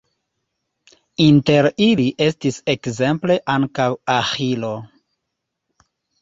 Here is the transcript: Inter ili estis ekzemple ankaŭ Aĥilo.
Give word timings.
Inter 1.25 1.69
ili 1.87 2.05
estis 2.27 2.57
ekzemple 2.75 3.37
ankaŭ 3.57 3.87
Aĥilo. 4.15 4.73